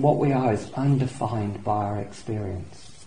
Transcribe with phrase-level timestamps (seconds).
[0.00, 3.04] What we are is undefined by our experience.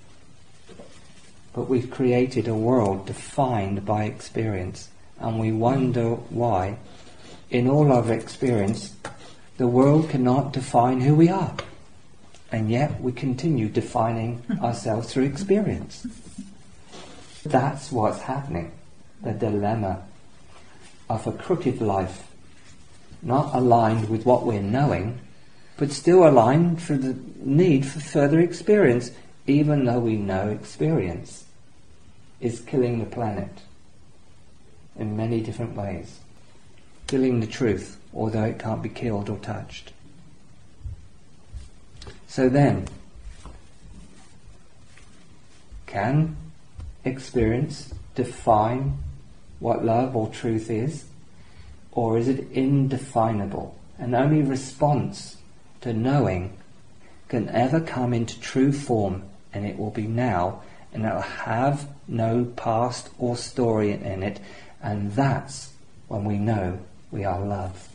[1.52, 4.90] But we've created a world defined by experience,
[5.20, 6.78] and we wonder why,
[7.50, 8.96] in all our experience,
[9.58, 11.56] the world cannot define who we are.
[12.52, 16.06] And yet we continue defining ourselves through experience.
[17.44, 18.72] That's what's happening.
[19.24, 20.04] The dilemma
[21.10, 22.28] of a crooked life,
[23.24, 25.20] not aligned with what we're knowing,
[25.78, 29.12] but still aligned for the need for further experience,
[29.48, 31.46] even though we know experience
[32.40, 33.62] is killing the planet
[34.98, 36.20] in many different ways.
[37.08, 39.92] Killing the truth, although it can't be killed or touched.
[42.28, 42.88] So then,
[45.86, 46.36] can
[47.06, 48.98] experience define
[49.60, 51.06] what love or truth is?
[51.92, 53.78] Or is it indefinable?
[54.00, 55.38] And only response
[55.84, 56.58] to knowing
[57.28, 60.62] can ever come into true form, and it will be now,
[60.94, 64.40] and it will have no past or story in it,
[64.82, 65.74] and that's
[66.08, 66.80] when we know
[67.12, 67.90] we are love.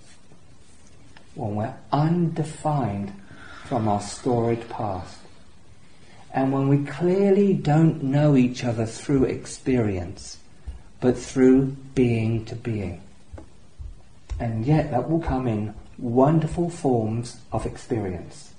[1.35, 3.13] When we're undefined
[3.65, 5.19] from our storied past.
[6.33, 10.39] And when we clearly don't know each other through experience,
[11.01, 13.03] but through being to being.
[14.39, 18.53] And yet that will come in wonderful forms of experience.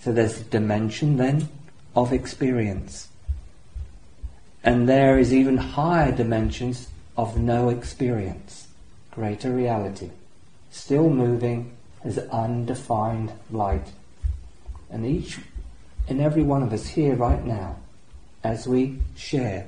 [0.00, 1.48] So there's a dimension then
[1.94, 3.08] of experience.
[4.62, 8.68] And there is even higher dimensions of no experience,
[9.10, 10.10] greater reality,
[10.70, 11.72] still moving
[12.04, 13.92] as undefined light.
[14.90, 15.38] And each
[16.08, 17.76] and every one of us here right now,
[18.42, 19.66] as we share,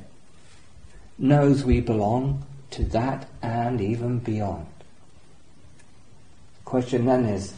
[1.19, 4.67] knows we belong to that and even beyond.
[6.71, 7.53] Question then is,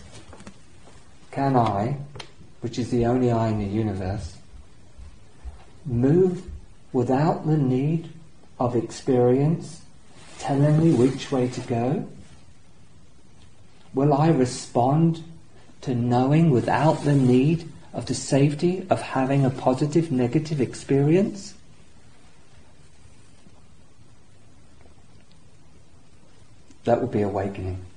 [1.33, 1.99] can I,
[2.63, 4.39] which is the only I in the universe,
[5.85, 6.45] move
[6.95, 8.09] without the need
[8.59, 9.83] of experience
[10.39, 12.09] telling me which way to go?
[13.93, 15.23] Will I respond
[15.83, 21.53] to knowing without the need of the safety of having a positive negative experience?
[26.85, 27.92] That would be awakening.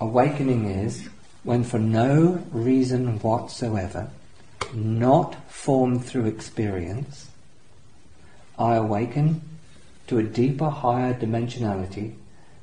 [0.00, 1.08] Awakening is
[1.42, 4.10] when, for no reason whatsoever,
[4.72, 7.30] not formed through experience,
[8.58, 9.42] I awaken
[10.06, 12.14] to a deeper, higher dimensionality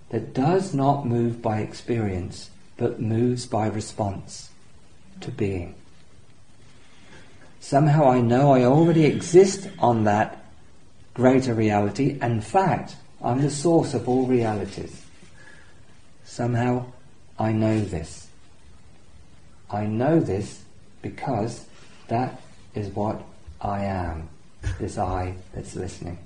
[0.09, 4.49] that does not move by experience, but moves by response
[5.21, 5.75] to being.
[7.59, 10.43] Somehow I know I already exist on that
[11.13, 12.17] greater reality.
[12.21, 15.05] In fact, I'm the source of all realities.
[16.25, 16.85] Somehow
[17.41, 18.27] I know this.
[19.71, 20.61] I know this
[21.01, 21.65] because
[22.07, 22.39] that
[22.75, 23.23] is what
[23.59, 24.29] I am,
[24.79, 26.19] this I that's listening.